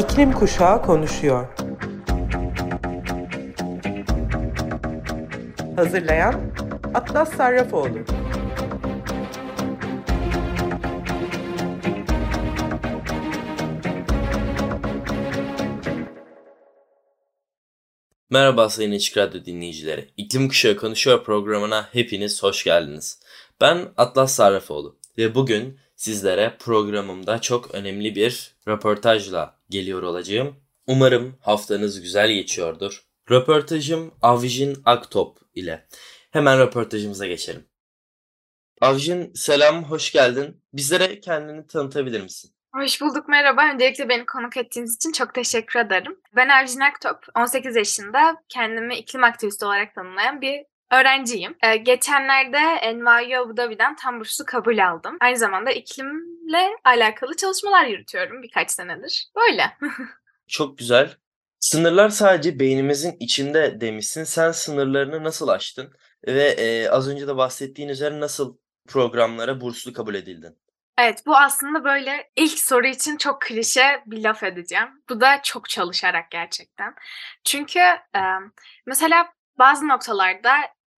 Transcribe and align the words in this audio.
İklim 0.00 0.32
Kuşağı 0.32 0.82
konuşuyor. 0.82 1.46
Hazırlayan 5.76 6.40
Atlas 6.94 7.36
Sarrafoğlu. 7.36 7.98
Merhaba 18.30 18.68
Sayın 18.68 18.92
Açık 18.92 19.16
Radyo 19.16 19.44
dinleyicileri. 19.44 20.10
İklim 20.16 20.48
Kuşağı 20.48 20.76
Konuşuyor 20.76 21.24
programına 21.24 21.88
hepiniz 21.92 22.42
hoş 22.42 22.64
geldiniz. 22.64 23.20
Ben 23.60 23.88
Atlas 23.96 24.34
Sarrafoğlu 24.34 24.96
ve 25.18 25.34
bugün 25.34 25.78
sizlere 26.00 26.56
programımda 26.58 27.40
çok 27.40 27.74
önemli 27.74 28.14
bir 28.14 28.54
röportajla 28.68 29.58
geliyor 29.70 30.02
olacağım. 30.02 30.56
Umarım 30.86 31.38
haftanız 31.40 32.02
güzel 32.02 32.32
geçiyordur. 32.32 33.04
Röportajım 33.30 34.14
Avjin 34.22 34.76
Aktop 34.84 35.38
ile. 35.54 35.86
Hemen 36.30 36.58
röportajımıza 36.58 37.26
geçelim. 37.26 37.66
Avjin 38.80 39.32
selam, 39.34 39.84
hoş 39.84 40.12
geldin. 40.12 40.62
Bizlere 40.72 41.20
kendini 41.20 41.66
tanıtabilir 41.66 42.20
misin? 42.20 42.50
Hoş 42.74 43.00
bulduk, 43.00 43.28
merhaba. 43.28 43.72
Öncelikle 43.74 44.08
beni 44.08 44.26
konuk 44.26 44.56
ettiğiniz 44.56 44.96
için 44.96 45.12
çok 45.12 45.34
teşekkür 45.34 45.80
ederim. 45.80 46.20
Ben 46.36 46.48
Avjin 46.48 46.80
Aktop, 46.80 47.26
18 47.36 47.76
yaşında 47.76 48.36
kendimi 48.48 48.96
iklim 48.96 49.24
aktivisti 49.24 49.64
olarak 49.64 49.94
tanımlayan 49.94 50.40
bir 50.40 50.69
öğrenciyim. 50.92 51.56
Ee, 51.62 51.76
geçenlerde 51.76 52.94
NYU 52.94 53.40
Abu 53.40 53.56
Dhabi'den 53.56 53.96
tam 53.96 54.20
burslu 54.20 54.44
kabul 54.44 54.78
aldım. 54.78 55.16
Aynı 55.20 55.36
zamanda 55.36 55.70
iklimle 55.70 56.70
alakalı 56.84 57.36
çalışmalar 57.36 57.86
yürütüyorum 57.86 58.42
birkaç 58.42 58.70
senedir. 58.70 59.30
Böyle. 59.36 59.76
Çok 60.48 60.78
güzel. 60.78 61.16
Sınırlar 61.60 62.08
sadece 62.08 62.60
beynimizin 62.60 63.16
içinde 63.20 63.80
demişsin. 63.80 64.24
Sen 64.24 64.52
sınırlarını 64.52 65.24
nasıl 65.24 65.48
aştın? 65.48 65.92
Ve 66.26 66.42
e, 66.42 66.88
az 66.88 67.08
önce 67.08 67.28
de 67.28 67.36
bahsettiğin 67.36 67.88
üzere 67.88 68.20
nasıl 68.20 68.56
programlara 68.88 69.60
burslu 69.60 69.92
kabul 69.92 70.14
edildin? 70.14 70.58
Evet 70.98 71.22
bu 71.26 71.36
aslında 71.36 71.84
böyle 71.84 72.30
ilk 72.36 72.58
soru 72.58 72.86
için 72.86 73.16
çok 73.16 73.42
klişe 73.42 74.02
bir 74.06 74.22
laf 74.22 74.42
edeceğim. 74.42 74.88
Bu 75.08 75.20
da 75.20 75.42
çok 75.42 75.68
çalışarak 75.68 76.30
gerçekten. 76.30 76.94
Çünkü 77.44 77.78
e, 77.78 78.20
mesela 78.86 79.32
bazı 79.58 79.88
noktalarda 79.88 80.52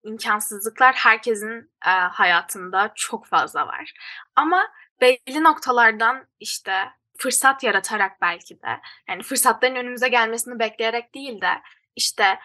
imkansızlıklar 0.04 0.94
herkesin 0.94 1.72
e, 1.86 1.90
hayatında 1.90 2.92
çok 2.94 3.26
fazla 3.26 3.66
var. 3.66 3.92
Ama 4.36 4.68
belli 5.00 5.44
noktalardan 5.44 6.26
işte 6.40 6.88
fırsat 7.18 7.62
yaratarak 7.62 8.20
belki 8.20 8.62
de 8.62 8.80
yani 9.08 9.22
fırsatların 9.22 9.76
önümüze 9.76 10.08
gelmesini 10.08 10.58
bekleyerek 10.58 11.14
değil 11.14 11.40
de 11.40 11.62
işte 11.96 12.38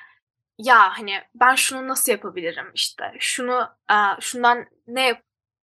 ya 0.58 0.98
hani 1.00 1.22
ben 1.36 1.56
şunu 1.56 1.88
nasıl 1.88 2.12
yapabilirim 2.12 2.72
işte 2.74 3.14
şunu 3.20 3.70
e, 3.92 3.96
şundan 4.22 4.66
ne 4.88 5.22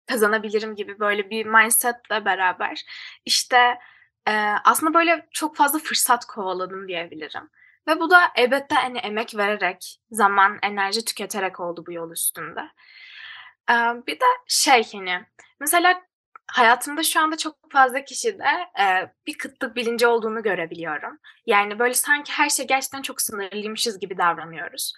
kazanabilirim 0.07 0.75
gibi 0.75 0.99
böyle 0.99 1.29
bir 1.29 1.45
mindsetle 1.45 2.25
beraber 2.25 2.85
işte 3.25 3.77
e, 4.27 4.31
aslında 4.63 4.93
böyle 4.93 5.27
çok 5.31 5.55
fazla 5.55 5.79
fırsat 5.79 6.25
kovaladım 6.25 6.87
diyebilirim. 6.87 7.49
Ve 7.87 7.99
bu 7.99 8.11
da 8.11 8.31
elbette 8.35 8.75
hani 8.75 8.97
emek 8.97 9.35
vererek, 9.37 9.99
zaman, 10.11 10.59
enerji 10.63 11.05
tüketerek 11.05 11.59
oldu 11.59 11.83
bu 11.87 11.91
yol 11.91 12.11
üstünde. 12.11 12.61
Ee, 13.69 13.73
bir 14.07 14.19
de 14.19 14.25
şey 14.47 14.83
hani 14.93 15.25
mesela 15.59 16.01
hayatımda 16.51 17.03
şu 17.03 17.19
anda 17.19 17.37
çok 17.37 17.71
fazla 17.71 18.03
kişide 18.03 18.47
e, 18.79 19.13
bir 19.27 19.37
kıtlık 19.37 19.75
bilinci 19.75 20.07
olduğunu 20.07 20.43
görebiliyorum. 20.43 21.19
Yani 21.45 21.79
böyle 21.79 21.93
sanki 21.93 22.31
her 22.31 22.49
şey 22.49 22.67
gerçekten 22.67 23.01
çok 23.01 23.21
sınırlıymışız 23.21 23.99
gibi 23.99 24.17
davranıyoruz. 24.17 24.93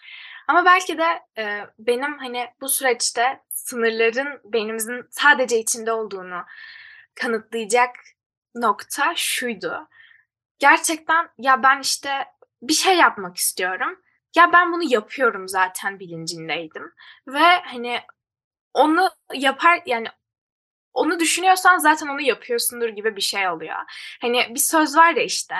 Ama 0.47 0.65
belki 0.65 0.97
de 0.97 1.21
e, 1.38 1.67
benim 1.79 2.17
hani 2.17 2.47
bu 2.61 2.69
süreçte 2.69 3.39
sınırların 3.50 4.41
beynimizin 4.44 5.05
sadece 5.11 5.59
içinde 5.59 5.91
olduğunu 5.91 6.44
kanıtlayacak 7.15 7.95
nokta 8.55 9.13
şuydu. 9.15 9.88
Gerçekten 10.59 11.29
ya 11.38 11.63
ben 11.63 11.79
işte 11.79 12.25
bir 12.68 12.74
şey 12.74 12.97
yapmak 12.97 13.38
istiyorum. 13.38 14.00
Ya 14.35 14.53
ben 14.53 14.74
bunu 14.74 14.84
yapıyorum 14.94 15.47
zaten 15.47 16.00
bilincindeydim. 16.00 16.94
Ve 17.28 17.59
hani 17.66 18.00
onu 18.74 19.09
yapar 19.34 19.81
yani 19.85 20.07
onu 20.94 21.19
düşünüyorsan 21.19 21.78
zaten 21.78 22.07
onu 22.07 22.22
yapıyorsundur 22.22 22.90
gibi 22.90 23.16
bir 23.16 23.22
şey 23.22 23.50
oluyor. 23.50 23.75
Hani 24.22 24.47
bir 24.50 24.59
söz 24.59 24.96
var 24.97 25.16
ya 25.16 25.24
işte 25.24 25.56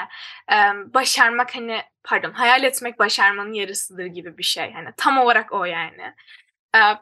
başarmak 0.94 1.56
hani 1.56 1.82
pardon 2.04 2.32
hayal 2.32 2.64
etmek 2.64 3.00
başarmanın 3.00 3.54
yarısıdır 3.54 4.06
gibi 4.06 4.38
bir 4.38 4.44
şey. 4.44 4.74
Hani 4.74 4.90
tam 4.98 5.18
olarak 5.18 5.54
o 5.54 5.66
yani. 5.66 6.14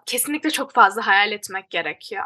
Kesinlikle 0.05 0.49
çok 0.49 0.73
fazla 0.73 1.07
hayal 1.07 1.31
etmek 1.31 1.69
gerekiyor. 1.69 2.25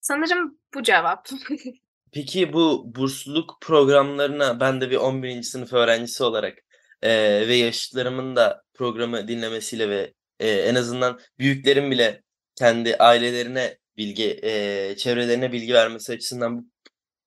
Sanırım 0.00 0.58
bu 0.74 0.82
cevap. 0.82 1.28
Peki 2.12 2.52
bu 2.52 2.92
bursluluk 2.94 3.58
programlarına 3.60 4.60
ben 4.60 4.80
de 4.80 4.90
bir 4.90 4.96
11. 4.96 5.42
sınıf 5.42 5.72
öğrencisi 5.72 6.24
olarak 6.24 6.58
e, 7.02 7.10
ve 7.48 7.54
yaşıtlarımın 7.54 8.36
da 8.36 8.62
programı 8.74 9.28
dinlemesiyle 9.28 9.88
ve 9.88 10.14
e, 10.40 10.50
en 10.50 10.74
azından 10.74 11.20
büyüklerin 11.38 11.90
bile 11.90 12.22
kendi 12.54 12.96
ailelerine 12.96 13.78
bilgi, 13.96 14.40
e, 14.42 14.94
çevrelerine 14.96 15.52
bilgi 15.52 15.74
vermesi 15.74 16.12
açısından 16.12 16.58
bu 16.58 16.66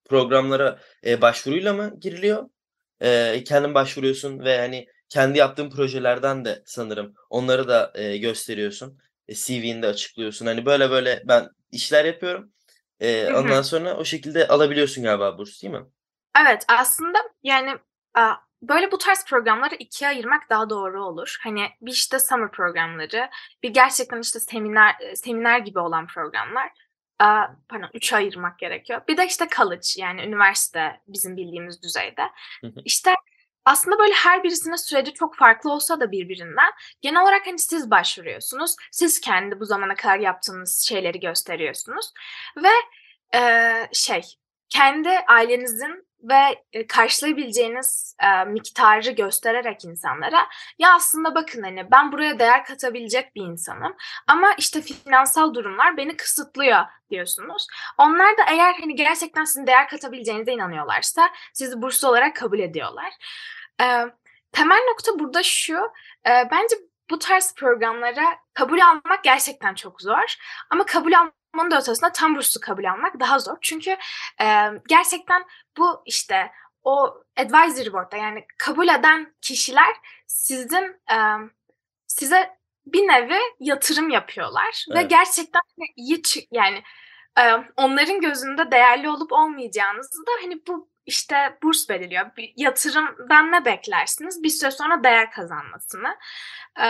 programlara 0.06 0.80
e, 1.06 1.22
başvuruyla 1.22 1.74
mı 1.74 2.00
giriliyor? 2.00 2.50
E, 3.02 3.44
kendin 3.44 3.74
başvuruyorsun 3.74 4.40
ve 4.40 4.58
hani 4.58 4.88
kendi 5.10 5.38
yaptığın 5.38 5.70
projelerden 5.70 6.46
de 6.46 6.64
sanırım 6.66 7.14
onları 7.30 7.68
da 7.68 7.92
e, 7.96 8.18
gösteriyorsun. 8.18 9.00
E, 9.28 9.36
CV'nde 9.36 9.88
açıklıyorsun. 9.88 10.46
Hani 10.46 10.66
böyle 10.66 10.90
böyle 10.90 11.24
ben 11.26 11.50
işler 11.72 12.06
yapıyorum. 12.06 12.52
E, 13.00 13.34
ondan 13.34 13.62
sonra 13.62 13.98
o 13.98 14.06
şekilde 14.06 14.48
alabiliyorsun 14.48 15.04
galiba 15.04 15.38
burs 15.38 15.64
değil 15.64 15.74
mi? 15.74 15.86
Evet 16.42 16.66
aslında 16.68 17.18
yani 17.44 17.72
Böyle 18.62 18.92
bu 18.92 18.98
tarz 18.98 19.26
programları 19.26 19.76
ikiye 19.76 20.10
ayırmak 20.10 20.50
daha 20.50 20.70
doğru 20.70 21.06
olur. 21.06 21.38
Hani 21.42 21.68
bir 21.82 21.92
işte 21.92 22.20
summer 22.20 22.52
programları, 22.52 23.30
bir 23.64 23.70
gerçekten 23.70 24.20
işte 24.20 24.40
seminer 24.40 24.96
seminer 25.16 25.60
gibi 25.60 25.80
olan 25.80 26.08
programlar. 26.08 26.70
Pardon, 27.70 27.90
üçe 27.94 28.16
ayırmak 28.16 28.60
gerekiyor. 28.60 29.02
Bir 29.08 29.18
de 29.18 29.26
işte 29.28 29.48
college 29.56 29.88
yani 29.98 30.22
üniversite 30.22 31.02
bizim 31.08 31.38
bildiğimiz 31.38 31.84
düzeyde. 31.84 32.22
İşte 32.86 33.14
aslında 33.66 34.00
böyle 34.00 34.14
her 34.14 34.44
birisinin 34.44 34.76
süreci 34.76 35.14
çok 35.14 35.36
farklı 35.36 35.72
olsa 35.72 36.00
da 36.00 36.12
birbirinden 36.12 36.72
genel 37.02 37.22
olarak 37.22 37.48
hani 37.48 37.60
siz 37.60 37.92
başvuruyorsunuz. 37.92 38.76
Siz 38.92 39.22
kendi 39.22 39.60
bu 39.60 39.66
zamana 39.66 39.96
kadar 39.96 40.20
yaptığınız 40.20 40.80
şeyleri 40.80 41.20
gösteriyorsunuz. 41.20 42.14
Ve 42.58 42.70
e, 43.38 43.74
şey 43.94 44.22
kendi 44.70 45.10
ailenizin 45.10 46.08
ve 46.24 46.64
e, 46.74 46.88
karşılayabileceğiniz 46.88 48.16
e, 48.24 48.46
miktarı 48.46 49.12
göstererek 49.12 49.86
insanlara 49.86 50.48
ya 50.80 50.94
aslında 50.94 51.36
bakın 51.36 51.64
hani 51.64 51.92
ben 51.92 52.12
buraya 52.12 52.40
değer 52.40 52.66
katabilecek 52.66 53.36
bir 53.36 53.42
insanım 53.42 53.96
ama 54.28 54.54
işte 54.58 54.82
finansal 54.82 55.54
durumlar 55.54 55.98
beni 55.98 56.18
kısıtlıyor 56.18 56.82
diyorsunuz. 57.10 57.68
Onlar 57.98 58.38
da 58.38 58.42
eğer 58.52 58.74
hani 58.74 58.96
gerçekten 58.96 59.44
sizin 59.44 59.68
değer 59.68 59.88
katabileceğinize 59.88 60.52
inanıyorlarsa 60.52 61.30
sizi 61.54 61.82
burslu 61.82 62.08
olarak 62.08 62.36
kabul 62.36 62.60
ediyorlar. 62.60 63.14
E, 63.82 63.86
temel 64.52 64.80
nokta 64.90 65.20
burada 65.20 65.44
şu 65.44 65.78
e, 66.28 66.32
bence 66.52 66.76
bu 67.10 67.20
tarz 67.20 67.56
programlara 67.56 68.38
kabul 68.54 68.80
almak 68.80 69.24
gerçekten 69.24 69.74
çok 69.76 70.02
zor 70.02 70.36
ama 70.70 70.86
kabul 70.86 71.14
almak 71.14 71.41
onun 71.58 71.72
da 71.72 71.80
ötesinde 71.80 72.12
tam 72.14 72.36
burslu 72.36 72.62
kabul 72.62 72.86
almak 72.86 73.20
daha 73.20 73.40
zor. 73.40 73.58
Çünkü 73.62 73.98
e, 74.42 74.68
gerçekten 74.88 75.44
bu 75.78 76.04
işte 76.06 76.52
o 76.84 77.24
advisory 77.38 77.94
board'da 77.94 78.18
yani 78.18 78.46
kabul 78.58 78.88
eden 78.88 79.34
kişiler 79.42 79.96
sizin 80.28 81.02
e, 81.12 81.18
size 82.08 82.58
bir 82.86 83.08
nevi 83.08 83.40
yatırım 83.60 84.10
yapıyorlar 84.10 84.86
evet. 84.90 84.98
ve 84.98 85.08
gerçekten 85.08 85.62
iyi 85.96 86.22
yani 86.52 86.84
e, 87.40 87.54
onların 87.78 88.22
gözünde 88.22 88.72
değerli 88.72 89.10
olup 89.10 89.32
olmayacağınızı 89.32 90.26
da 90.28 90.32
hani 90.42 90.62
bu 90.68 90.92
işte 91.06 91.58
burs 91.64 91.90
belirliyor. 91.90 92.26
Bir 92.38 92.54
yatırımdan 92.58 93.52
ne 93.52 93.66
beklersiniz? 93.66 94.44
Bir 94.44 94.50
süre 94.50 94.72
sonra 94.72 95.04
değer 95.04 95.32
kazanmasını. 95.32 96.18
E, 96.82 96.86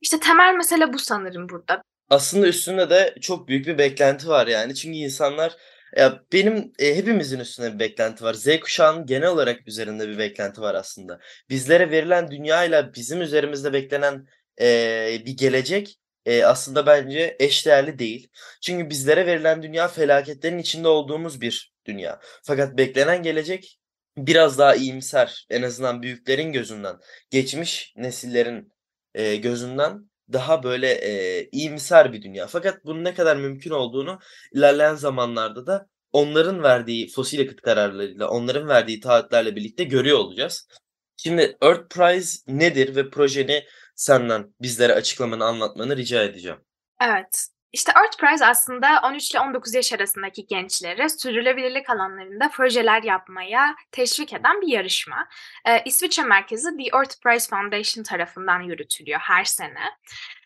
işte 0.00 0.20
temel 0.20 0.54
mesele 0.54 0.92
bu 0.92 0.98
sanırım 0.98 1.48
burada 1.48 1.82
aslında 2.10 2.46
üstünde 2.48 2.90
de 2.90 3.14
çok 3.20 3.48
büyük 3.48 3.66
bir 3.66 3.78
beklenti 3.78 4.28
var 4.28 4.46
yani. 4.46 4.74
Çünkü 4.74 4.98
insanlar 4.98 5.56
ya 5.96 6.22
benim 6.32 6.72
e, 6.78 6.96
hepimizin 6.96 7.40
üstünde 7.40 7.74
bir 7.74 7.78
beklenti 7.78 8.24
var. 8.24 8.34
Z 8.34 8.60
kuşağının 8.60 9.06
genel 9.06 9.28
olarak 9.28 9.68
üzerinde 9.68 10.08
bir 10.08 10.18
beklenti 10.18 10.60
var 10.60 10.74
aslında. 10.74 11.20
Bizlere 11.50 11.90
verilen 11.90 12.30
dünyayla 12.30 12.94
bizim 12.94 13.22
üzerimizde 13.22 13.72
beklenen 13.72 14.26
e, 14.60 15.22
bir 15.26 15.36
gelecek 15.36 15.96
e, 16.26 16.44
aslında 16.44 16.86
bence 16.86 17.36
eşdeğerli 17.40 17.98
değil. 17.98 18.28
Çünkü 18.62 18.90
bizlere 18.90 19.26
verilen 19.26 19.62
dünya 19.62 19.88
felaketlerin 19.88 20.58
içinde 20.58 20.88
olduğumuz 20.88 21.40
bir 21.40 21.72
dünya. 21.86 22.20
Fakat 22.42 22.78
beklenen 22.78 23.22
gelecek 23.22 23.78
biraz 24.16 24.58
daha 24.58 24.74
iyimser 24.74 25.46
en 25.50 25.62
azından 25.62 26.02
büyüklerin 26.02 26.52
gözünden, 26.52 26.96
geçmiş 27.30 27.94
nesillerin 27.96 28.72
e, 29.14 29.36
gözünden 29.36 30.09
daha 30.32 30.62
böyle 30.62 30.90
e, 30.92 31.44
iyimser 31.52 32.12
bir 32.12 32.22
dünya. 32.22 32.46
Fakat 32.46 32.84
bunun 32.84 33.04
ne 33.04 33.14
kadar 33.14 33.36
mümkün 33.36 33.70
olduğunu 33.70 34.18
ilerleyen 34.52 34.94
zamanlarda 34.94 35.66
da 35.66 35.86
onların 36.12 36.62
verdiği 36.62 37.10
fosil 37.10 37.38
yakıt 37.38 37.60
kararlarıyla, 37.60 38.28
onların 38.28 38.68
verdiği 38.68 39.00
taahhütlerle 39.00 39.56
birlikte 39.56 39.84
görüyor 39.84 40.18
olacağız. 40.18 40.68
Şimdi 41.16 41.56
Earth 41.62 41.88
Prize 41.88 42.38
nedir 42.46 42.96
ve 42.96 43.10
projeni 43.10 43.64
senden 43.94 44.54
bizlere 44.60 44.94
açıklamanı, 44.94 45.44
anlatmanı 45.44 45.96
rica 45.96 46.22
edeceğim. 46.22 46.58
Evet. 47.00 47.48
İşte 47.72 47.92
Earth 47.96 48.18
Prize 48.18 48.46
aslında 48.46 49.00
13 49.04 49.30
ile 49.30 49.40
19 49.40 49.74
yaş 49.74 49.92
arasındaki 49.92 50.46
gençleri 50.46 51.10
sürdürülebilirlik 51.10 51.90
alanlarında 51.90 52.48
projeler 52.48 53.02
yapmaya 53.02 53.76
teşvik 53.92 54.32
eden 54.32 54.60
bir 54.60 54.68
yarışma. 54.68 55.28
Ee, 55.64 55.82
İsviçre 55.84 56.22
merkezi 56.22 56.76
The 56.76 56.96
Earth 56.96 57.20
Prize 57.22 57.48
Foundation 57.50 58.04
tarafından 58.04 58.60
yürütülüyor 58.60 59.20
her 59.20 59.44
sene. 59.44 59.80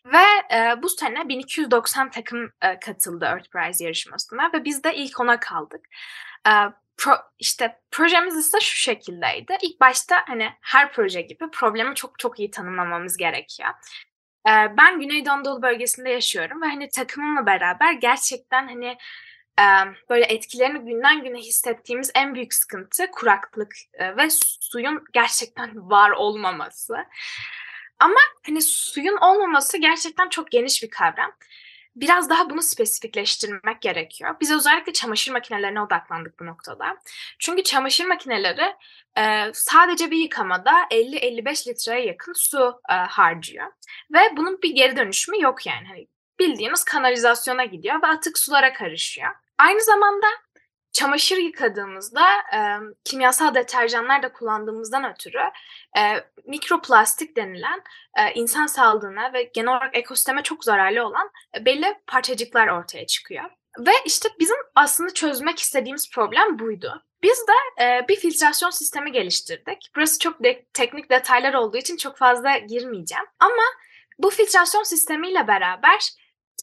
Ve 0.06 0.56
e, 0.56 0.82
bu 0.82 0.88
sene 0.88 1.28
1290 1.28 2.10
takım 2.10 2.52
e, 2.62 2.80
katıldı 2.80 3.24
Earth 3.24 3.50
Prize 3.50 3.84
yarışmasına 3.84 4.50
ve 4.52 4.64
biz 4.64 4.84
de 4.84 4.94
ilk 4.94 5.20
ona 5.20 5.40
kaldık. 5.40 5.84
E, 6.46 6.52
pro, 6.96 7.12
işte 7.38 7.80
projemiz 7.90 8.36
ise 8.36 8.60
şu 8.60 8.76
şekildeydi. 8.76 9.56
İlk 9.62 9.80
başta 9.80 10.16
hani 10.26 10.52
her 10.60 10.92
proje 10.92 11.20
gibi 11.20 11.50
problemi 11.50 11.94
çok 11.94 12.18
çok 12.18 12.38
iyi 12.38 12.50
tanımlamamız 12.50 13.16
gerekiyor. 13.16 13.70
Ben 14.46 15.00
Güneydoğu 15.00 15.32
Anadolu 15.32 15.62
bölgesinde 15.62 16.10
yaşıyorum 16.10 16.62
ve 16.62 16.66
hani 16.66 16.88
takımımla 16.88 17.46
beraber 17.46 17.92
gerçekten 17.92 18.68
hani 18.68 18.96
böyle 20.10 20.24
etkilerini 20.24 20.78
günden 20.78 21.22
güne 21.22 21.38
hissettiğimiz 21.38 22.10
en 22.14 22.34
büyük 22.34 22.54
sıkıntı 22.54 23.10
kuraklık 23.10 23.74
ve 24.16 24.28
suyun 24.60 25.04
gerçekten 25.12 25.70
var 25.90 26.10
olmaması. 26.10 26.94
Ama 27.98 28.20
hani 28.46 28.62
suyun 28.62 29.16
olmaması 29.16 29.78
gerçekten 29.78 30.28
çok 30.28 30.50
geniş 30.50 30.82
bir 30.82 30.90
kavram 30.90 31.32
biraz 31.96 32.30
daha 32.30 32.50
bunu 32.50 32.62
spesifikleştirmek 32.62 33.82
gerekiyor. 33.82 34.36
Biz 34.40 34.50
özellikle 34.50 34.92
çamaşır 34.92 35.32
makinelerine 35.32 35.80
odaklandık 35.80 36.40
bu 36.40 36.46
noktada. 36.46 36.96
Çünkü 37.38 37.62
çamaşır 37.62 38.04
makineleri 38.04 38.74
e, 39.18 39.50
sadece 39.54 40.10
bir 40.10 40.16
yıkamada 40.16 40.72
50-55 40.90 41.68
litreye 41.68 42.06
yakın 42.06 42.32
su 42.32 42.80
e, 42.90 42.94
harcıyor. 42.94 43.66
Ve 44.12 44.20
bunun 44.36 44.62
bir 44.62 44.74
geri 44.74 44.96
dönüşümü 44.96 45.42
yok 45.42 45.66
yani. 45.66 45.86
Hani 45.88 46.08
bildiğimiz 46.38 46.84
kanalizasyona 46.84 47.64
gidiyor 47.64 48.02
ve 48.02 48.06
atık 48.06 48.38
sulara 48.38 48.72
karışıyor. 48.72 49.30
Aynı 49.58 49.80
zamanda 49.80 50.26
çamaşır 50.94 51.36
yıkadığımızda 51.36 52.26
e, 52.54 52.58
kimyasal 53.04 53.54
deterjanlar 53.54 54.22
da 54.22 54.32
kullandığımızdan 54.32 55.12
ötürü 55.12 55.42
e, 55.98 56.02
mikroplastik 56.46 57.36
denilen 57.36 57.82
e, 58.18 58.32
insan 58.34 58.66
sağlığına 58.66 59.32
ve 59.32 59.42
genel 59.42 59.70
olarak 59.70 59.96
ekosisteme 59.96 60.42
çok 60.42 60.64
zararlı 60.64 61.06
olan 61.06 61.30
e, 61.56 61.64
belli 61.64 61.94
parçacıklar 62.06 62.68
ortaya 62.68 63.06
çıkıyor. 63.06 63.44
Ve 63.78 63.92
işte 64.06 64.28
bizim 64.38 64.56
aslında 64.74 65.14
çözmek 65.14 65.58
istediğimiz 65.58 66.10
problem 66.10 66.58
buydu. 66.58 67.02
Biz 67.22 67.44
de 67.48 67.84
e, 67.84 68.08
bir 68.08 68.16
filtrasyon 68.16 68.70
sistemi 68.70 69.12
geliştirdik. 69.12 69.90
Burası 69.96 70.18
çok 70.18 70.44
de- 70.44 70.64
teknik 70.72 71.10
detaylar 71.10 71.54
olduğu 71.54 71.76
için 71.76 71.96
çok 71.96 72.16
fazla 72.16 72.58
girmeyeceğim. 72.58 73.24
Ama 73.40 73.62
bu 74.18 74.30
filtrasyon 74.30 74.82
sistemiyle 74.82 75.48
beraber 75.48 76.10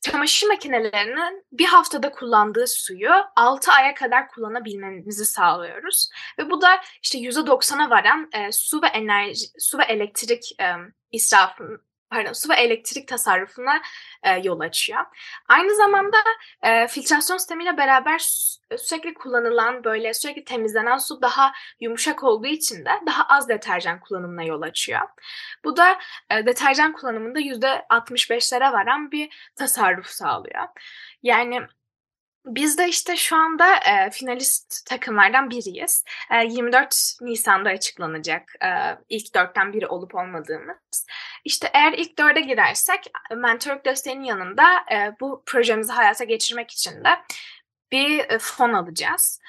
çamaşır 0.02 0.48
makinelerinin 0.48 1.46
bir 1.52 1.66
haftada 1.66 2.12
kullandığı 2.12 2.68
suyu 2.68 3.12
6 3.36 3.72
aya 3.72 3.94
kadar 3.94 4.28
kullanabilmemizi 4.28 5.26
sağlıyoruz. 5.26 6.10
Ve 6.40 6.50
bu 6.50 6.62
da 6.62 6.70
işte 7.04 7.20
%90'a 7.20 7.90
varan 7.90 8.30
e, 8.34 8.52
su 8.52 8.82
ve 8.82 8.88
enerji, 8.88 9.46
su 9.60 9.78
ve 9.78 9.84
elektrik 9.84 10.62
e, 10.62 10.66
israfının 11.12 11.91
pardon 12.12 12.34
su 12.34 12.50
ve 12.50 12.54
elektrik 12.54 13.08
tasarrufuna 13.08 13.82
e, 14.24 14.38
yol 14.44 14.60
açıyor. 14.60 15.06
Aynı 15.48 15.76
zamanda 15.76 16.18
e, 16.64 16.88
filtrasyon 16.88 17.38
sistemiyle 17.38 17.78
beraber 17.78 18.20
sürekli 18.78 19.14
kullanılan 19.14 19.84
böyle 19.84 20.14
sürekli 20.14 20.44
temizlenen 20.44 20.98
su 20.98 21.22
daha 21.22 21.54
yumuşak 21.80 22.24
olduğu 22.24 22.48
için 22.48 22.86
de 22.86 22.92
daha 23.08 23.24
az 23.24 23.50
deterjan 23.50 24.00
kullanımına 24.00 24.44
yol 24.44 24.62
açıyor. 24.62 25.02
Bu 25.64 25.78
da 25.78 26.00
e, 26.30 26.46
deterjan 26.46 26.94
kullanımında 26.94 27.40
%65'lere 27.40 28.74
varan 28.74 29.12
bir 29.12 29.52
tasarruf 29.56 30.08
sağlıyor. 30.08 30.68
Yani 31.24 31.62
biz 32.46 32.78
de 32.78 32.88
işte 32.88 33.16
şu 33.16 33.36
anda 33.36 33.76
e, 33.76 34.12
finalist 34.12 34.86
takımlardan 34.86 35.50
biriyiz. 35.50 36.04
E, 36.32 36.46
24 36.46 37.18
Nisan'da 37.22 37.70
açıklanacak 37.70 38.54
e, 38.64 38.70
ilk 39.10 39.36
dörtten 39.36 39.74
biri 39.74 39.88
olup 39.88 40.16
olmadığımız. 40.16 41.06
İşte 41.46 41.70
eğer 41.74 41.94
ilk 41.94 42.18
dörde 42.18 42.42
girersek 42.42 43.00
mentorluk 43.36 43.86
desteğinin 43.86 44.24
yanında 44.24 44.64
e, 44.92 45.16
bu 45.20 45.44
projemizi 45.46 45.92
hayata 45.92 46.24
geçirmek 46.24 46.72
için 46.72 46.92
de 46.92 47.10
bir 47.92 48.20
e, 48.20 48.40
fon 48.40 48.74
alacağız. 48.74 49.40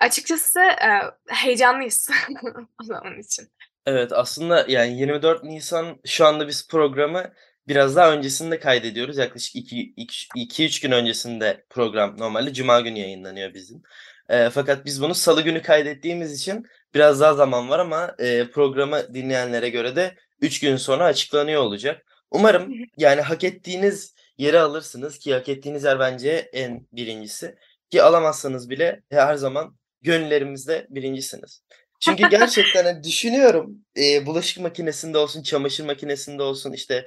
Açıkçası 0.00 0.60
e, 0.60 0.90
heyecanlıyız 1.28 2.10
o 2.80 2.84
zaman 2.84 3.18
için. 3.18 3.48
Evet 3.86 4.12
aslında 4.12 4.64
yani 4.68 4.98
24 4.98 5.44
Nisan 5.44 6.00
şu 6.06 6.26
anda 6.26 6.48
biz 6.48 6.68
programı 6.68 7.32
biraz 7.68 7.96
daha 7.96 8.12
öncesinde 8.12 8.58
kaydediyoruz. 8.58 9.18
Yaklaşık 9.18 9.56
2-3 9.56 10.82
gün 10.82 10.90
öncesinde 10.92 11.64
program 11.70 12.18
normalde 12.18 12.52
Cuma 12.52 12.80
günü 12.80 12.98
yayınlanıyor 12.98 13.54
bizim. 13.54 13.82
E, 14.28 14.50
fakat 14.50 14.84
biz 14.84 15.02
bunu 15.02 15.14
Salı 15.14 15.42
günü 15.42 15.62
kaydettiğimiz 15.62 16.40
için 16.40 16.66
biraz 16.94 17.20
daha 17.20 17.34
zaman 17.34 17.68
var 17.68 17.78
ama 17.78 18.14
e, 18.18 18.50
programı 18.50 19.14
dinleyenlere 19.14 19.68
göre 19.68 19.96
de 19.96 20.14
3 20.40 20.60
gün 20.60 20.76
sonra 20.76 21.04
açıklanıyor 21.04 21.62
olacak. 21.62 22.04
Umarım 22.30 22.74
yani 22.98 23.20
hak 23.20 23.44
ettiğiniz 23.44 24.14
yeri 24.38 24.58
alırsınız 24.58 25.18
ki 25.18 25.34
hak 25.34 25.48
ettiğiniz 25.48 25.84
yer 25.84 25.98
bence 25.98 26.50
en 26.52 26.86
birincisi. 26.92 27.56
Ki 27.90 28.02
alamazsanız 28.02 28.70
bile 28.70 29.02
her 29.10 29.34
zaman 29.34 29.76
gönüllerimizde 30.02 30.86
birincisiniz. 30.90 31.62
Çünkü 32.00 32.28
gerçekten 32.28 32.84
hani 32.84 33.02
düşünüyorum 33.04 33.84
e, 33.96 34.26
bulaşık 34.26 34.60
makinesinde 34.60 35.18
olsun, 35.18 35.42
çamaşır 35.42 35.84
makinesinde 35.84 36.42
olsun 36.42 36.72
işte 36.72 37.06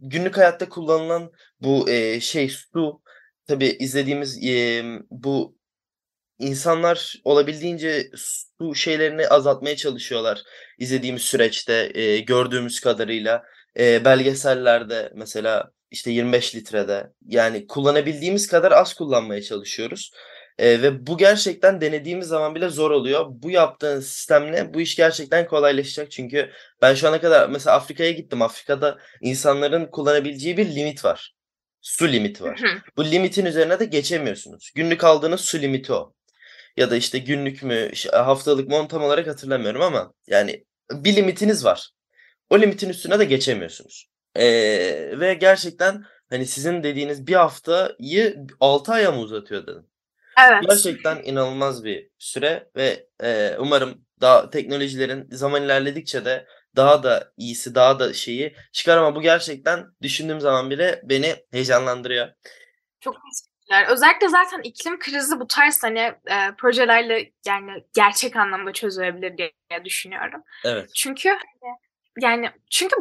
günlük 0.00 0.36
hayatta 0.36 0.68
kullanılan 0.68 1.32
bu 1.60 1.90
e, 1.90 2.20
şey 2.20 2.48
su 2.48 3.02
tabi 3.46 3.66
izlediğimiz 3.66 4.44
e, 4.46 4.84
bu 5.10 5.56
insanlar 6.38 7.14
olabildiğince 7.24 8.10
su 8.14 8.74
şeylerini 8.74 9.28
azaltmaya 9.28 9.76
çalışıyorlar 9.76 10.42
izlediğimiz 10.78 11.22
süreçte 11.22 11.90
e, 11.94 12.18
gördüğümüz 12.18 12.80
kadarıyla 12.80 13.42
e, 13.78 14.04
belgesellerde 14.04 15.12
mesela 15.14 15.70
işte 15.90 16.10
25 16.10 16.54
litrede 16.54 17.10
yani 17.26 17.66
kullanabildiğimiz 17.66 18.46
kadar 18.46 18.72
az 18.72 18.94
kullanmaya 18.94 19.42
çalışıyoruz. 19.42 20.10
E, 20.58 20.82
ve 20.82 21.06
bu 21.06 21.18
gerçekten 21.18 21.80
denediğimiz 21.80 22.28
zaman 22.28 22.54
bile 22.54 22.68
zor 22.68 22.90
oluyor. 22.90 23.26
Bu 23.28 23.50
yaptığın 23.50 24.00
sistemle 24.00 24.74
bu 24.74 24.80
iş 24.80 24.96
gerçekten 24.96 25.46
kolaylaşacak. 25.46 26.10
Çünkü 26.10 26.50
ben 26.82 26.94
şu 26.94 27.08
ana 27.08 27.20
kadar 27.20 27.48
mesela 27.48 27.76
Afrika'ya 27.76 28.10
gittim. 28.10 28.42
Afrika'da 28.42 28.98
insanların 29.20 29.86
kullanabileceği 29.86 30.56
bir 30.56 30.74
limit 30.74 31.04
var. 31.04 31.34
Su 31.80 32.08
limiti 32.08 32.44
var. 32.44 32.60
bu 32.96 33.04
limitin 33.04 33.44
üzerine 33.44 33.80
de 33.80 33.84
geçemiyorsunuz. 33.84 34.70
Günlük 34.74 35.04
aldığınız 35.04 35.40
su 35.40 35.58
limiti 35.58 35.92
o. 35.92 36.14
Ya 36.76 36.90
da 36.90 36.96
işte 36.96 37.18
günlük 37.18 37.62
mü, 37.62 37.90
haftalık 38.12 38.68
mı 38.68 38.76
onu 38.76 38.88
tam 38.88 39.02
olarak 39.02 39.26
hatırlamıyorum 39.26 39.82
ama 39.82 40.12
yani 40.26 40.64
bir 40.90 41.16
limitiniz 41.16 41.64
var. 41.64 41.90
O 42.50 42.60
limitin 42.60 42.88
üstüne 42.88 43.18
de 43.18 43.24
geçemiyorsunuz. 43.24 44.08
Ee, 44.36 45.20
ve 45.20 45.34
gerçekten 45.34 46.04
hani 46.30 46.46
sizin 46.46 46.82
dediğiniz 46.82 47.26
bir 47.26 47.34
haftayı 47.34 48.46
6 48.60 48.92
aya 48.92 49.12
mı 49.12 49.20
uzatıyor 49.20 49.66
dedim. 49.66 49.86
Evet. 50.48 50.62
Gerçekten 50.68 51.22
inanılmaz 51.24 51.84
bir 51.84 52.08
süre 52.18 52.70
ve 52.76 53.08
e, 53.22 53.56
umarım 53.58 54.04
daha 54.20 54.50
teknolojilerin 54.50 55.28
zaman 55.30 55.62
ilerledikçe 55.62 56.24
de 56.24 56.46
daha 56.76 57.02
da 57.02 57.32
iyisi, 57.36 57.74
daha 57.74 57.98
da 57.98 58.12
şeyi 58.12 58.56
çıkar 58.72 58.96
ama 58.96 59.16
bu 59.16 59.22
gerçekten 59.22 59.86
düşündüğüm 60.02 60.40
zaman 60.40 60.70
bile 60.70 61.02
beni 61.04 61.36
heyecanlandırıyor. 61.50 62.28
Çok 63.00 63.16
teşekkürler. 63.64 63.92
Özellikle 63.92 64.28
zaten 64.28 64.60
iklim 64.62 64.98
krizi 64.98 65.40
bu 65.40 65.46
tarz 65.46 65.82
hani 65.82 66.00
e, 66.26 66.54
projelerle 66.58 67.32
yani 67.46 67.84
gerçek 67.94 68.36
anlamda 68.36 68.72
çözülebilir 68.72 69.38
diye 69.38 69.84
düşünüyorum. 69.84 70.42
Evet. 70.64 70.90
Çünkü 70.94 71.38
yani 72.20 72.50
çünkü 72.70 72.96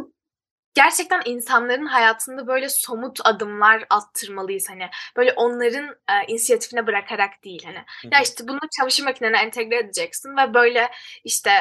gerçekten 0.73 1.21
insanların 1.25 1.85
hayatında 1.85 2.47
böyle 2.47 2.69
somut 2.69 3.19
adımlar 3.23 3.85
attırmalıyız 3.89 4.69
hani 4.69 4.89
böyle 5.17 5.33
onların 5.33 5.85
e, 5.85 6.13
inisiyatifine 6.27 6.87
bırakarak 6.87 7.43
değil 7.43 7.63
hani 7.65 7.77
Hı-hı. 7.77 8.13
ya 8.13 8.21
işte 8.21 8.47
bunu 8.47 8.59
çamaşır 8.77 9.03
makinene 9.03 9.37
entegre 9.37 9.77
edeceksin 9.77 10.37
ve 10.37 10.53
böyle 10.53 10.89
işte 11.23 11.51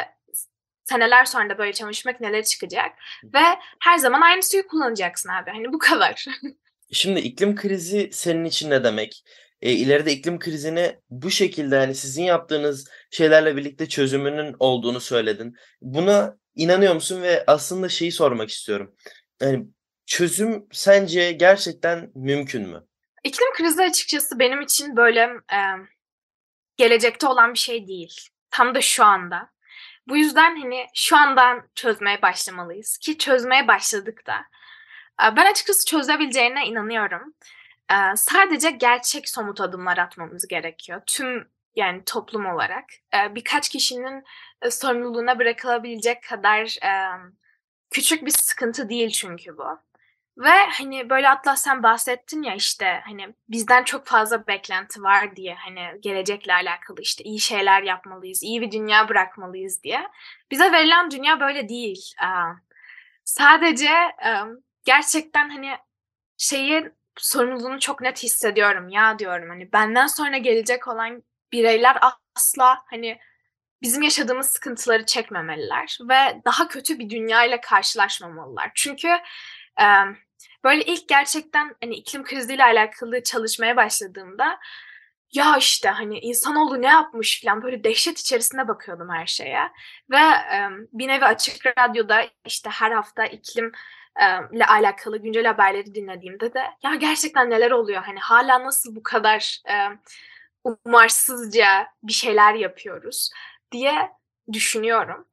seneler 0.84 1.24
sonra 1.24 1.50
da 1.50 1.58
böyle 1.58 1.72
çamaşır 1.72 2.10
makineleri 2.10 2.44
çıkacak 2.44 2.92
Hı-hı. 3.20 3.32
ve 3.34 3.58
her 3.80 3.98
zaman 3.98 4.20
aynı 4.20 4.42
suyu 4.42 4.66
kullanacaksın 4.66 5.28
abi 5.28 5.50
hani 5.50 5.72
bu 5.72 5.78
kadar. 5.78 6.26
Şimdi 6.92 7.20
iklim 7.20 7.56
krizi 7.56 8.10
senin 8.12 8.44
için 8.44 8.70
ne 8.70 8.84
demek? 8.84 9.22
e, 9.62 9.72
ileride 9.72 10.12
iklim 10.12 10.38
krizini 10.38 11.00
bu 11.10 11.30
şekilde 11.30 11.78
hani 11.78 11.94
sizin 11.94 12.22
yaptığınız 12.22 12.90
şeylerle 13.10 13.56
birlikte 13.56 13.88
çözümünün 13.88 14.56
olduğunu 14.58 15.00
söyledin. 15.00 15.56
Buna 15.80 16.36
inanıyor 16.54 16.94
musun 16.94 17.22
ve 17.22 17.44
aslında 17.46 17.88
şeyi 17.88 18.12
sormak 18.12 18.50
istiyorum. 18.50 18.94
Yani 19.40 19.66
çözüm 20.06 20.66
sence 20.72 21.32
gerçekten 21.32 22.10
mümkün 22.14 22.68
mü? 22.68 22.86
İklim 23.24 23.52
krizi 23.52 23.82
açıkçası 23.82 24.38
benim 24.38 24.60
için 24.60 24.96
böyle 24.96 25.20
e, 25.52 25.58
gelecekte 26.76 27.26
olan 27.26 27.54
bir 27.54 27.58
şey 27.58 27.86
değil. 27.86 28.14
Tam 28.50 28.74
da 28.74 28.80
şu 28.80 29.04
anda. 29.04 29.48
Bu 30.08 30.16
yüzden 30.16 30.60
hani 30.60 30.86
şu 30.94 31.16
andan 31.16 31.70
çözmeye 31.74 32.22
başlamalıyız 32.22 32.98
ki 32.98 33.18
çözmeye 33.18 33.68
başladık 33.68 34.26
da. 34.26 34.34
E, 35.24 35.36
ben 35.36 35.50
açıkçası 35.50 35.86
çözebileceğine 35.86 36.66
inanıyorum. 36.66 37.34
E, 37.90 38.16
sadece 38.16 38.70
gerçek 38.70 39.28
somut 39.28 39.60
adımlar 39.60 39.98
atmamız 39.98 40.48
gerekiyor. 40.48 41.02
Tüm 41.06 41.48
yani 41.76 42.04
toplum 42.04 42.46
olarak 42.46 42.84
e, 43.14 43.34
birkaç 43.34 43.68
kişinin 43.68 44.24
e, 44.62 44.70
sorumluluğuna 44.70 45.38
bırakılabilecek 45.38 46.22
kadar 46.22 46.78
küçük 47.90 48.26
bir 48.26 48.30
sıkıntı 48.30 48.88
değil 48.88 49.10
çünkü 49.10 49.56
bu. 49.58 49.78
Ve 50.38 50.66
hani 50.78 51.10
böyle 51.10 51.28
Atlas 51.28 51.62
sen 51.62 51.82
bahsettin 51.82 52.42
ya 52.42 52.54
işte 52.54 53.00
hani 53.04 53.34
bizden 53.48 53.84
çok 53.84 54.06
fazla 54.06 54.46
beklenti 54.46 55.02
var 55.02 55.36
diye 55.36 55.54
hani 55.54 56.00
gelecekle 56.00 56.54
alakalı 56.54 57.00
işte 57.00 57.24
iyi 57.24 57.40
şeyler 57.40 57.82
yapmalıyız, 57.82 58.42
iyi 58.42 58.60
bir 58.60 58.70
dünya 58.70 59.08
bırakmalıyız 59.08 59.82
diye. 59.82 60.08
Bize 60.50 60.72
verilen 60.72 61.10
dünya 61.10 61.40
böyle 61.40 61.68
değil. 61.68 62.14
Sadece 63.24 63.90
gerçekten 64.84 65.48
hani 65.48 65.70
şeyi 66.38 66.90
sorumluluğunu 67.18 67.80
çok 67.80 68.00
net 68.00 68.22
hissediyorum 68.22 68.88
ya 68.88 69.18
diyorum 69.18 69.48
hani 69.48 69.72
benden 69.72 70.06
sonra 70.06 70.38
gelecek 70.38 70.88
olan 70.88 71.22
bireyler 71.52 71.98
asla 72.34 72.78
hani 72.90 73.18
bizim 73.82 74.02
yaşadığımız 74.02 74.46
sıkıntıları 74.46 75.06
çekmemeliler 75.06 75.98
ve 76.08 76.42
daha 76.44 76.68
kötü 76.68 76.98
bir 76.98 77.10
dünya 77.10 77.44
ile 77.44 77.60
karşılaşmamalılar. 77.60 78.70
Çünkü 78.74 79.08
e, 79.80 79.86
böyle 80.64 80.82
ilk 80.82 81.08
gerçekten 81.08 81.76
hani 81.82 81.94
iklim 81.94 82.24
kriziyle 82.24 82.64
alakalı 82.64 83.22
çalışmaya 83.22 83.76
başladığımda 83.76 84.58
ya 85.32 85.56
işte 85.56 85.88
hani 85.88 86.18
insanoğlu 86.18 86.82
ne 86.82 86.86
yapmış 86.86 87.42
falan 87.42 87.62
böyle 87.62 87.84
dehşet 87.84 88.18
içerisinde 88.18 88.68
bakıyordum 88.68 89.08
her 89.10 89.26
şeye. 89.26 89.72
Ve 90.10 90.16
e, 90.16 90.68
bir 90.92 91.08
nevi 91.08 91.24
açık 91.24 91.66
radyoda 91.78 92.24
işte 92.46 92.70
her 92.70 92.90
hafta 92.90 93.26
iklim 93.26 93.72
ile 94.52 94.66
alakalı 94.66 95.18
güncel 95.18 95.46
haberleri 95.46 95.94
dinlediğimde 95.94 96.54
de 96.54 96.62
ya 96.82 96.94
gerçekten 96.94 97.50
neler 97.50 97.70
oluyor 97.70 98.02
hani 98.02 98.18
hala 98.18 98.64
nasıl 98.64 98.96
bu 98.96 99.02
kadar 99.02 99.58
e, 99.70 99.74
umarsızca 100.64 101.86
bir 102.02 102.12
şeyler 102.12 102.54
yapıyoruz 102.54 103.30
diye 103.72 104.10
düşünüyorum. 104.52 105.28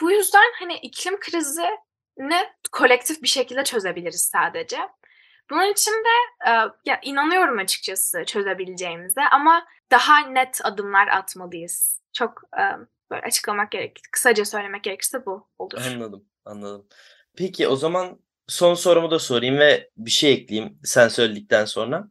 Bu 0.00 0.10
yüzden 0.10 0.52
hani 0.58 0.74
iklim 0.74 1.20
krizi 1.20 1.66
ne 2.16 2.54
kolektif 2.72 3.22
bir 3.22 3.28
şekilde 3.28 3.64
çözebiliriz 3.64 4.22
sadece. 4.22 4.78
Bunun 5.50 5.72
için 5.72 5.92
de 5.92 6.48
e, 6.50 6.50
ya 6.84 7.00
inanıyorum 7.02 7.58
açıkçası 7.58 8.24
çözebileceğimize 8.24 9.22
ama 9.32 9.66
daha 9.90 10.18
net 10.18 10.60
adımlar 10.64 11.08
atmalıyız. 11.08 12.00
Çok 12.12 12.42
e, 12.58 12.62
böyle 13.10 13.22
açıklamak 13.22 13.70
gerek, 13.70 14.00
kısaca 14.12 14.44
söylemek 14.44 14.84
gerekirse 14.84 15.26
bu 15.26 15.48
olur. 15.58 15.82
Anladım, 15.86 16.24
anladım. 16.44 16.88
Peki 17.36 17.68
o 17.68 17.76
zaman 17.76 18.20
son 18.48 18.74
sorumu 18.74 19.10
da 19.10 19.18
sorayım 19.18 19.58
ve 19.58 19.90
bir 19.96 20.10
şey 20.10 20.32
ekleyeyim 20.32 20.78
sen 20.84 21.08
söyledikten 21.08 21.64
sonra. 21.64 22.08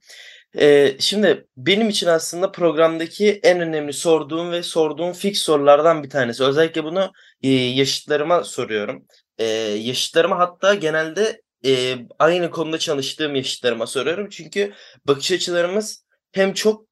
Ee, 0.58 0.96
şimdi 1.00 1.48
benim 1.58 1.89
için 1.89 2.08
aslında 2.08 2.51
programdaki 2.51 3.39
en 3.44 3.60
önemli 3.60 3.94
sorduğum 3.94 4.51
ve 4.51 4.63
sorduğum 4.63 5.13
fix 5.13 5.41
sorulardan 5.41 6.03
bir 6.03 6.10
tanesi. 6.10 6.44
Özellikle 6.44 6.84
bunu 6.84 7.12
e, 7.44 7.50
yaşıtlarıma 7.50 8.44
soruyorum. 8.44 9.05
E, 9.38 9.46
yaşıtlarıma 9.46 10.39
hatta 10.39 10.74
genelde 10.74 11.41
e, 11.65 11.96
aynı 12.20 12.51
konuda 12.51 12.79
çalıştığım 12.79 13.36
yaşıtlarıma 13.36 13.88
soruyorum. 13.88 14.29
Çünkü 14.29 14.74
bakış 15.05 15.32
açılarımız 15.32 16.05
hem 16.32 16.53
çok 16.53 16.88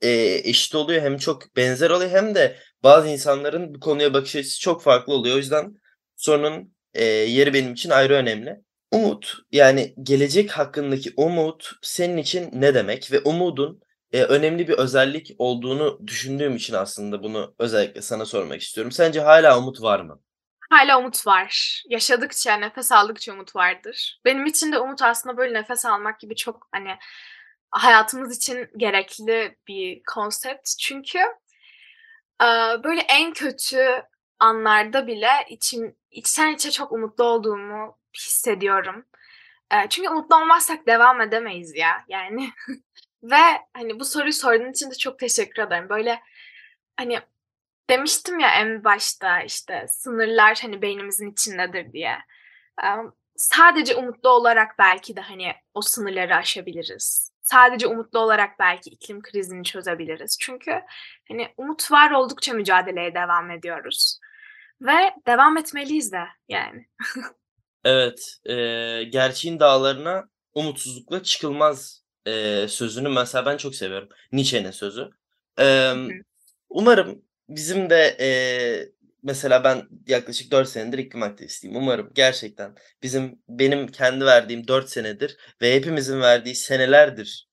e, 0.00 0.10
eşit 0.44 0.74
oluyor 0.74 1.02
hem 1.02 1.16
çok 1.18 1.56
benzer 1.56 1.90
oluyor 1.90 2.10
hem 2.10 2.34
de 2.34 2.56
bazı 2.82 3.08
insanların 3.08 3.74
bu 3.74 3.80
konuya 3.80 4.14
bakış 4.14 4.36
açısı 4.36 4.60
çok 4.60 4.82
farklı 4.82 5.12
oluyor. 5.14 5.34
O 5.34 5.38
yüzden 5.38 5.74
sorunun 6.16 6.75
e, 6.96 7.04
yeri 7.04 7.54
benim 7.54 7.72
için 7.72 7.90
ayrı 7.90 8.14
önemli. 8.14 8.56
Umut 8.90 9.34
yani 9.52 9.94
gelecek 10.02 10.50
hakkındaki 10.50 11.12
umut 11.16 11.70
senin 11.82 12.16
için 12.16 12.50
ne 12.52 12.74
demek 12.74 13.12
ve 13.12 13.20
umudun 13.20 13.80
e, 14.12 14.22
önemli 14.22 14.68
bir 14.68 14.74
özellik 14.74 15.34
olduğunu 15.38 16.06
düşündüğüm 16.06 16.56
için 16.56 16.74
aslında 16.74 17.22
bunu 17.22 17.54
özellikle 17.58 18.02
sana 18.02 18.24
sormak 18.24 18.62
istiyorum. 18.62 18.92
Sence 18.92 19.20
hala 19.20 19.58
umut 19.58 19.82
var 19.82 20.00
mı? 20.00 20.20
Hala 20.70 20.98
umut 20.98 21.26
var. 21.26 21.82
Yaşadıkça, 21.88 22.56
nefes 22.56 22.92
aldıkça 22.92 23.32
umut 23.32 23.56
vardır. 23.56 24.20
Benim 24.24 24.46
için 24.46 24.72
de 24.72 24.78
umut 24.78 25.02
aslında 25.02 25.36
böyle 25.36 25.54
nefes 25.54 25.86
almak 25.86 26.20
gibi 26.20 26.36
çok 26.36 26.68
hani 26.72 26.90
hayatımız 27.70 28.36
için 28.36 28.68
gerekli 28.76 29.56
bir 29.68 30.02
konsept. 30.14 30.68
Çünkü 30.80 31.18
böyle 32.84 33.00
en 33.00 33.32
kötü 33.32 34.02
anlarda 34.38 35.06
bile 35.06 35.30
içim 35.48 35.96
içten 36.10 36.54
içe 36.54 36.70
çok 36.70 36.92
umutlu 36.92 37.24
olduğumu 37.24 37.98
hissediyorum. 38.16 39.04
çünkü 39.90 40.08
umutlu 40.08 40.36
olmazsak 40.36 40.86
devam 40.86 41.20
edemeyiz 41.20 41.76
ya. 41.76 42.04
Yani 42.08 42.50
ve 43.22 43.42
hani 43.72 44.00
bu 44.00 44.04
soruyu 44.04 44.32
sorduğun 44.32 44.70
için 44.70 44.90
de 44.90 44.94
çok 44.94 45.18
teşekkür 45.18 45.62
ederim. 45.62 45.88
Böyle 45.88 46.20
hani 46.96 47.20
demiştim 47.90 48.38
ya 48.38 48.48
en 48.54 48.84
başta 48.84 49.42
işte 49.42 49.86
sınırlar 49.88 50.58
hani 50.62 50.82
beynimizin 50.82 51.30
içindedir 51.30 51.92
diye. 51.92 52.18
sadece 53.36 53.96
umutlu 53.96 54.30
olarak 54.30 54.78
belki 54.78 55.16
de 55.16 55.20
hani 55.20 55.52
o 55.74 55.82
sınırları 55.82 56.36
aşabiliriz. 56.36 57.35
Sadece 57.46 57.86
umutlu 57.86 58.18
olarak 58.18 58.58
belki 58.58 58.90
iklim 58.90 59.22
krizini 59.22 59.64
çözebiliriz. 59.64 60.38
Çünkü 60.40 60.80
hani 61.28 61.48
umut 61.56 61.92
var 61.92 62.10
oldukça 62.10 62.52
mücadeleye 62.52 63.14
devam 63.14 63.50
ediyoruz. 63.50 64.18
Ve 64.80 65.14
devam 65.26 65.56
etmeliyiz 65.56 66.12
de 66.12 66.24
yani. 66.48 66.86
evet, 67.84 68.36
e, 68.44 68.54
gerçeğin 69.04 69.60
dağlarına 69.60 70.28
umutsuzlukla 70.54 71.22
çıkılmaz 71.22 72.02
e, 72.26 72.66
sözünü 72.68 73.08
mesela 73.08 73.46
ben 73.46 73.56
çok 73.56 73.74
seviyorum. 73.74 74.08
Nietzsche'nin 74.32 74.70
sözü. 74.70 75.10
E, 75.60 75.92
umarım 76.68 77.22
bizim 77.48 77.90
de 77.90 78.16
e, 78.20 78.28
mesela 79.26 79.64
ben 79.64 79.88
yaklaşık 80.06 80.52
4 80.52 80.68
senedir 80.68 80.98
iklim 80.98 81.22
aktivistiyim. 81.22 81.76
Umarım 81.76 82.10
gerçekten 82.14 82.74
bizim 83.02 83.38
benim 83.48 83.88
kendi 83.88 84.24
verdiğim 84.24 84.68
4 84.68 84.90
senedir 84.90 85.36
ve 85.62 85.74
hepimizin 85.74 86.20
verdiği 86.20 86.54
senelerdir 86.54 87.48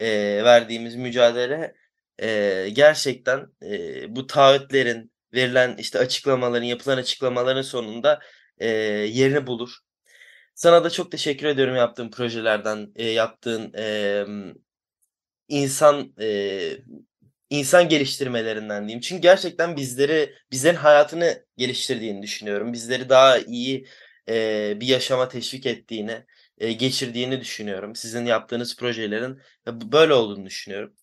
e, 0.00 0.06
verdiğimiz 0.44 0.96
mücadele 0.96 1.74
e, 2.22 2.68
gerçekten 2.72 3.46
e, 3.62 4.16
bu 4.16 4.26
taahhütlerin 4.26 5.12
verilen 5.34 5.76
işte 5.76 5.98
açıklamaların 5.98 6.64
yapılan 6.64 6.96
açıklamaların 6.96 7.62
sonunda 7.62 8.20
e, 8.58 8.68
yerini 8.68 9.46
bulur. 9.46 9.70
Sana 10.54 10.84
da 10.84 10.90
çok 10.90 11.12
teşekkür 11.12 11.46
ediyorum 11.46 11.76
yaptığın 11.76 12.10
projelerden, 12.10 12.92
e, 12.96 13.06
yaptığın 13.10 13.72
e, 13.78 14.26
insan 15.48 16.14
e, 16.20 16.78
insan 17.52 17.88
geliştirmelerinden 17.88 18.82
diyeyim. 18.82 19.00
Çünkü 19.00 19.22
gerçekten 19.22 19.76
bizleri 19.76 20.34
bizlerin 20.50 20.76
hayatını 20.76 21.46
geliştirdiğini 21.56 22.22
düşünüyorum. 22.22 22.72
Bizleri 22.72 23.08
daha 23.08 23.38
iyi 23.38 23.86
e, 24.28 24.80
bir 24.80 24.86
yaşama 24.86 25.28
teşvik 25.28 25.66
ettiğini, 25.66 26.26
e, 26.58 26.72
geçirdiğini 26.72 27.40
düşünüyorum. 27.40 27.96
Sizin 27.96 28.26
yaptığınız 28.26 28.76
projelerin 28.76 29.40
böyle 29.66 30.14
olduğunu 30.14 30.46
düşünüyorum. 30.46 30.94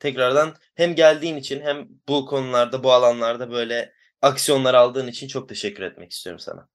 tekrardan 0.00 0.56
hem 0.74 0.94
geldiğin 0.94 1.36
için 1.36 1.60
hem 1.60 1.88
bu 2.08 2.26
konularda, 2.26 2.84
bu 2.84 2.92
alanlarda 2.92 3.50
böyle 3.50 3.92
aksiyonlar 4.22 4.74
aldığın 4.74 5.06
için 5.06 5.28
çok 5.28 5.48
teşekkür 5.48 5.82
etmek 5.82 6.12
istiyorum 6.12 6.40
sana. 6.40 6.68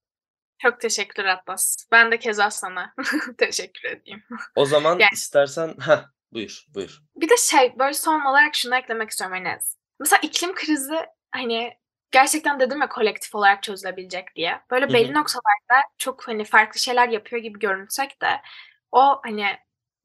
Çok 0.58 0.80
teşekkür 0.80 1.26
Atlas. 1.26 1.76
Ben 1.92 2.12
de 2.12 2.20
keza 2.20 2.52
sana 2.52 2.94
teşekkür 3.38 3.90
edeyim. 3.90 4.24
O 4.56 4.66
zaman 4.66 5.00
yani, 5.00 5.14
istersen 5.14 5.76
heh, 5.80 6.06
Buyur, 6.34 6.66
buyur. 6.76 7.02
Bir 7.16 7.30
de 7.30 7.38
şey 7.38 7.74
böyle 7.80 7.94
son 7.94 8.22
olarak 8.22 8.56
şunu 8.56 8.76
eklemek 8.76 9.10
istiyorum 9.10 9.36
Enes. 9.36 9.78
Mesela 10.00 10.20
iklim 10.24 10.56
krizi 10.56 11.06
hani 11.32 11.74
gerçekten 12.12 12.60
dedim 12.60 12.82
ya 12.82 12.90
kolektif 12.90 13.36
olarak 13.36 13.64
çözülebilecek 13.64 14.36
diye. 14.36 14.62
Böyle 14.72 14.94
belli 14.94 15.14
noktalarda 15.14 15.88
çok 15.98 16.28
hani 16.28 16.46
farklı 16.46 16.80
şeyler 16.80 17.10
yapıyor 17.10 17.42
gibi 17.42 17.60
görünsek 17.60 18.22
de 18.22 18.42
o 18.92 19.22
hani 19.24 19.46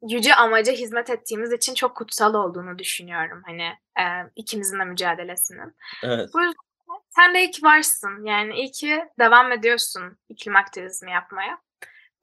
yüce 0.08 0.34
amaca 0.34 0.72
hizmet 0.72 1.10
ettiğimiz 1.10 1.52
için 1.52 1.74
çok 1.74 1.96
kutsal 1.96 2.34
olduğunu 2.34 2.78
düşünüyorum 2.78 3.42
hani 3.46 3.62
e, 4.00 4.04
ikimizin 4.36 4.80
de 4.80 4.84
mücadelesinin. 4.84 5.76
Evet. 6.02 6.30
Bu 6.34 6.40
yüzden 6.40 6.68
sen 7.10 7.34
de 7.34 7.38
iyi 7.38 7.50
ki 7.50 7.62
varsın. 7.62 8.24
Yani 8.24 8.54
iyi 8.54 8.70
ki 8.70 9.04
devam 9.18 9.52
ediyorsun 9.52 10.18
iklim 10.28 10.56
aktivizmi 10.56 11.10
yapmaya. 11.10 11.58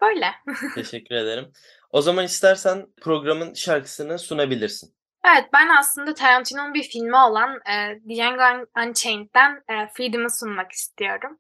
Böyle. 0.02 0.36
Teşekkür 0.76 1.16
ederim. 1.16 1.52
O 1.96 2.02
zaman 2.02 2.26
istersen 2.26 2.88
programın 3.02 3.54
şarkısını 3.54 4.20
sunabilirsin. 4.20 4.96
Evet 5.28 5.46
ben 5.54 5.70
aslında 5.80 6.14
Tarantino'nun 6.14 6.74
bir 6.74 6.84
filmi 6.84 7.16
olan 7.16 7.60
e, 7.70 8.00
Django 8.10 8.66
Unchained'den 8.78 9.64
e, 9.70 9.88
Freedom'ı 9.94 10.30
sunmak 10.30 10.72
istiyorum. 10.72 11.40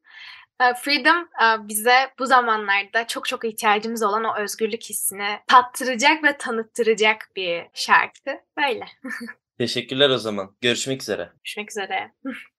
E, 0.61 0.73
Freedom 0.73 1.17
e, 1.17 1.67
bize 1.67 2.13
bu 2.19 2.25
zamanlarda 2.25 3.07
çok 3.07 3.27
çok 3.27 3.45
ihtiyacımız 3.45 4.03
olan 4.03 4.23
o 4.23 4.37
özgürlük 4.37 4.83
hissini 4.83 5.39
tattıracak 5.47 6.23
ve 6.23 6.37
tanıttıracak 6.37 7.29
bir 7.35 7.63
şarkı. 7.73 8.31
Böyle. 8.57 8.85
Teşekkürler 9.57 10.09
o 10.09 10.17
zaman. 10.17 10.55
Görüşmek 10.61 11.01
üzere. 11.01 11.29
Görüşmek 11.43 11.71
üzere. 11.71 12.11